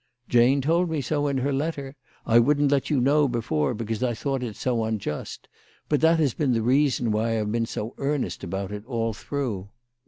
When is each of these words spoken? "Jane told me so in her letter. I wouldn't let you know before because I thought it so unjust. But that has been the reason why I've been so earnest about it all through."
"Jane 0.27 0.61
told 0.61 0.89
me 0.89 0.99
so 0.99 1.27
in 1.27 1.37
her 1.37 1.53
letter. 1.53 1.95
I 2.25 2.39
wouldn't 2.39 2.71
let 2.71 2.89
you 2.89 2.99
know 2.99 3.27
before 3.27 3.75
because 3.75 4.01
I 4.01 4.15
thought 4.15 4.41
it 4.41 4.55
so 4.55 4.83
unjust. 4.83 5.47
But 5.89 6.01
that 6.01 6.17
has 6.17 6.33
been 6.33 6.53
the 6.53 6.63
reason 6.63 7.11
why 7.11 7.39
I've 7.39 7.51
been 7.51 7.67
so 7.67 7.93
earnest 7.99 8.43
about 8.43 8.71
it 8.71 8.83
all 8.87 9.13
through." 9.13 9.69